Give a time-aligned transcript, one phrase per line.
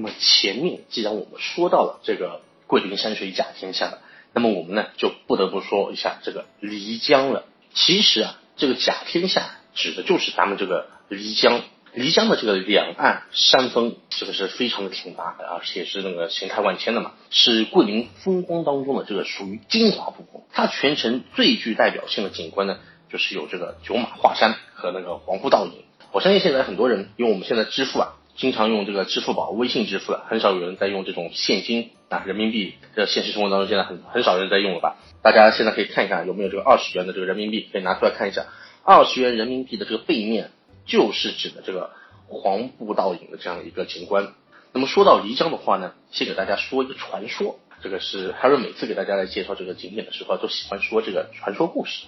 [0.00, 3.98] 那么前面既然我们说到了这个桂林山水甲天下了，
[4.32, 7.44] 那么我们呢就不得不说一下这个漓江了。
[7.74, 11.60] 其实啊，这个甲天下指的就是咱们这个漓江。
[11.94, 20.40] 漓江的这个两岸山峰，这个是非常的挺拔，而且是那个形态万千的嘛，是桂林风光当中的这个属于精华部分。
[20.52, 22.78] 它全程最具代表性的景观呢，
[23.10, 25.84] 就是有这个九马华山和那个黄浦倒影。
[26.12, 32.74] 我相信现在很多人，因为我们现在支付啊，经常用这个支付宝、微信支付了，很少有人在用这种现金啊，人民币。
[32.94, 34.96] 这现实生活当中现在很很少人在用了吧？
[35.22, 38.46] 大家现在可以看一看有没有这个二十元的这个人民币，可以拿出来看一下。
[38.84, 40.50] 二十元人民币的这个背面。
[40.86, 41.90] 就是指的这个
[42.26, 44.32] 黄布倒影的这样一个景观。
[44.72, 47.60] 那么说到漓江的话呢，先给大家说一个传说。
[47.80, 52.06] 这个是 Harry 每次给大家来介绍这个景点的时候，都喜欢说这个传说故事。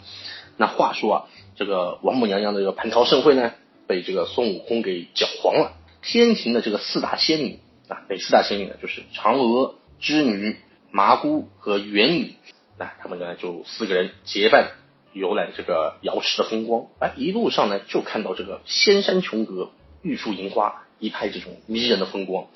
[0.57, 3.53] 那话说啊，这个王母娘娘的这个蟠桃盛会呢，
[3.87, 5.73] 被这个孙悟空给搅黄了。
[6.03, 8.75] 天庭的这个四大仙女啊，哪四大仙女呢？
[8.83, 10.57] 就是嫦娥、织女、
[10.91, 12.35] 麻姑和元女。
[12.79, 14.73] 那他们呢，就四个人结伴。
[15.15, 22.47] 游览这个瑶池的风光，哎，一路上呢就看到这个仙山琼阁、玉树银花，一派这种迷人的风光。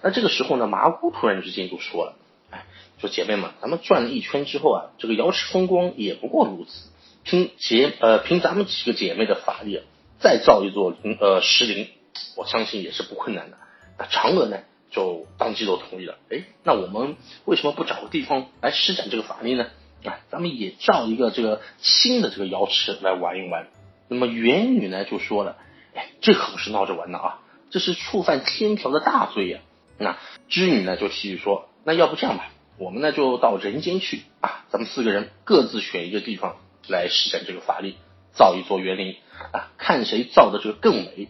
[0.00, 2.14] 那这个时候呢，麻姑突然之间就说了
[2.54, 2.66] ：“哎，
[3.00, 6.88] 说姐妹们，咱们转了一圈之后啊，这个瑶池风光也不过如此。
[7.24, 9.82] 凭姐呃凭咱们几个姐妹的法力，
[10.20, 11.88] 再造一座灵呃石林，
[12.36, 13.56] 我相信也是不困难的。”
[13.98, 14.58] 那嫦娥呢
[14.90, 16.16] 就当即就同意了。
[16.30, 19.66] 哎，那我们为什么不找个地方来施展这个法力呢？
[20.04, 23.68] 啊，咱们也造一个这个新的这个瑶池来玩一玩。
[24.08, 25.56] 那么元女呢就说了，
[25.94, 27.40] 哎，这可不是闹着玩的啊，
[27.70, 29.60] 这是触犯天条的大罪呀。
[29.96, 30.18] 那
[30.48, 36.56] 织女呢就提议说，那要不这样吧，我们呢就到人间去啊，咱们四个人各自选一个地方
[36.86, 37.96] 来施展这个法力，
[38.32, 39.16] 造一座园林
[39.52, 41.28] 啊，看谁造的这个更美。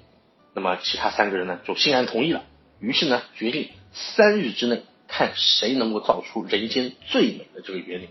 [0.55, 2.45] 那么其他三个人呢就欣然同意了，
[2.81, 8.09] 于是呢决定三日之内看谁能够造出人间最美的这个园林。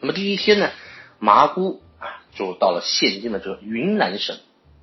[0.00, 0.70] 那么第一天呢，
[1.18, 4.36] 麻姑啊就到了现今的这个云南省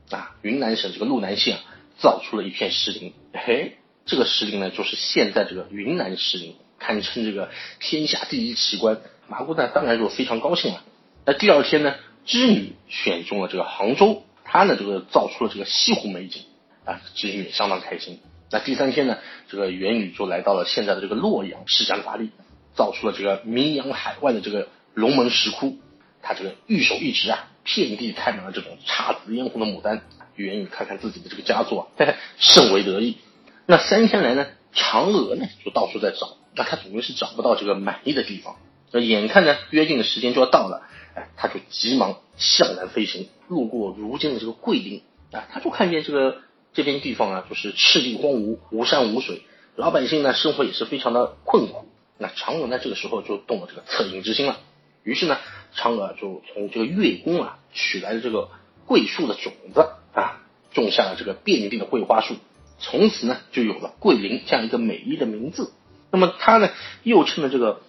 [0.10, 1.64] 啊，云南省这个路南县啊
[2.00, 9.00] 造出了一片石林，嘿，这个石林呢就是现在这个云南石林，堪称这个天下第一奇观。
[9.28, 10.84] 麻姑呢当然就非常高兴了。
[11.26, 11.96] 那第二天呢，
[12.26, 16.42] 织女选中了这个杭州，她呢这个造出了这个西湖美景
[16.86, 18.20] 啊，织女也相当开心。
[18.52, 19.18] 那第三天呢，
[19.50, 22.32] 这个元宇就来到了现在的这个洛阳，施展法力，
[22.76, 24.68] 造出了这个名扬海外的这个。
[24.96, 25.80] 龙门石窟，
[26.22, 30.04] 他这个玉手一指啊，遍地开满了这种姹紫嫣红的牡丹。
[30.36, 31.90] 元宇看看自己的这个佳作，
[32.38, 33.18] 甚为得意。
[33.66, 34.46] 那三天来呢，
[34.76, 38.56] 嫦娥呢就到处在找，那他总归是找不到这个满意的地方。
[38.92, 40.84] 那眼看呢约定的时间就要到了，
[41.16, 45.02] 哎，他就急忙向南飞行，路过如今的这个桂林
[45.32, 46.38] 啊，他就看见这个
[46.74, 49.44] 这边地方啊，就是赤地荒芜，无山无水，
[49.76, 51.88] 老百姓呢生活也是非常的困苦。
[52.18, 54.60] 那嫦娥呢这个时候就动了这个恻隐之心了。
[55.04, 55.38] 于是呢，
[55.76, 58.50] 嫦娥就从这个月宫啊取来了这个
[58.86, 59.82] 桂树的种子
[60.14, 60.42] 啊，
[60.74, 62.36] 种下了这个遍地的桂花树，
[62.80, 65.74] 从此呢就有了桂林这样一个美丽的名字。
[66.10, 66.70] 那么他呢
[67.04, 67.82] 又趁着这个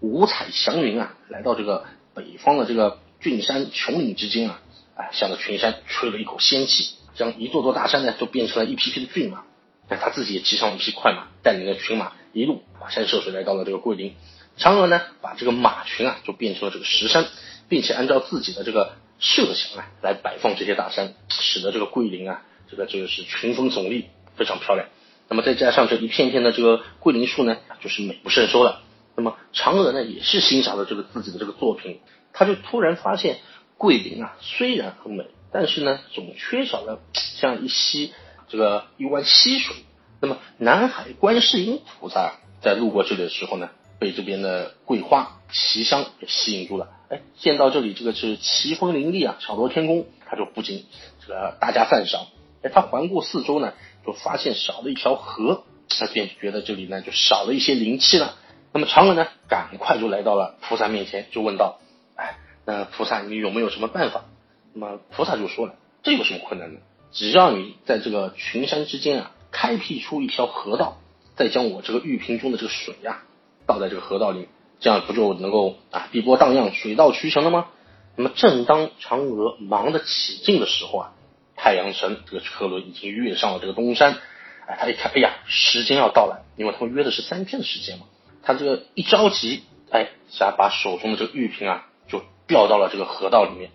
[0.00, 4.60] 五彩祥云啊，来到这个北方的这个峻山琼岭之间啊，
[4.96, 9.44] 啊向着群山吹了一口仙气，将一座座大山呢就变成了一匹匹的骏马。
[9.88, 14.14] 那他自己也骑上了一匹快马，带领着群马一路跋山涉水来到了这个桂林。
[14.58, 17.26] 嫦娥呢，把这个马群啊，就变成了这个石山，
[17.68, 24.06] 并且按照自己的这个设想啊，来摆放这些大山，使得这个桂林啊，这个这个是群峰耸立，
[24.36, 24.88] 非常漂亮。
[25.28, 28.82] 那么再加上这一片片的这个桂林树呢，就是美不胜收了。
[29.16, 32.00] 那么嫦娥呢，也是欣赏了这个自己的这个作品，
[32.32, 33.38] 她就突然发现，
[33.78, 38.12] 桂林啊，虽然很美，但是呢，总缺少了像一溪
[38.48, 39.76] 这个一湾溪水。
[40.20, 43.70] 那么南海观世音菩萨在路过这里的时候呢？
[43.98, 50.86] 被这边的桂花奇香给吸引住了，哎，见到这里这个是奇峰林立啊，巧夺天工，他就不禁
[51.20, 52.26] 这个大加赞赏。
[52.64, 53.74] 哎，他环顾四周呢，
[54.04, 58.34] 就发现少了一条河，他便觉得这里呢就少了一些灵气了。
[58.72, 61.78] 那么嫦娥呢，赶快就来到了菩萨面前，就问道
[62.18, 64.24] ：“哎，那菩萨你有没有什么办法？”
[64.74, 66.80] 那么菩萨就说了：“这有什么困难的？
[67.12, 70.98] 只要你在这个群山之间啊，开辟出一条河道，
[71.36, 73.22] 再将我这个玉瓶中的这个水呀。”
[73.64, 74.48] 倒在这个河道里，
[74.80, 77.68] 这样不就能够啊碧波荡漾，水到渠成了吗？
[78.16, 81.12] 那么正当嫦娥忙得起劲的时候啊，
[81.56, 84.18] 太阳神这个车轮已经跃上了这个东山。
[84.66, 88.06] 哎，他一看，哎呀，时间要到了，因为他们约的是三天的时间嘛。
[88.42, 93.70] 他这个一着急，哎，想把手中的这个玉瓶啊，就掉到了这个河道里面。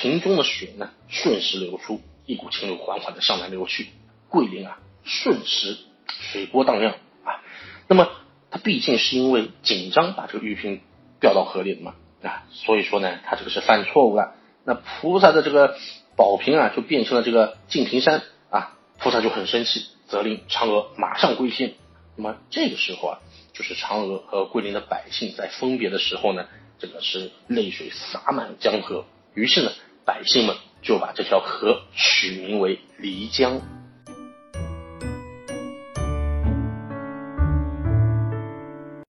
[0.00, 3.88] 瓶中的水呢，顺势流出，一股清流缓缓的向南流去。
[4.28, 6.92] 桂林啊，瞬时水波荡漾
[7.24, 7.42] 啊。
[7.88, 8.08] 那么
[8.50, 10.82] 他毕竟是因为紧张把这个玉瓶
[11.20, 14.34] 掉到河里的嘛啊，所以说呢，他这个是犯错误了。
[14.64, 15.76] 那菩萨的这个
[16.14, 21.74] 宝瓶啊，就变成了这个净瓶山啊，菩萨就很生气，责令嫦娥马上归天。
[22.14, 23.18] 那么这个时候啊，
[23.52, 26.46] 就是嫦娥和桂林的百姓在分别的时候呢，
[26.78, 29.04] 这个是泪水洒满江河。
[29.34, 29.70] 于是呢，
[30.08, 33.77] 百姓们就把这条河取名为漓江。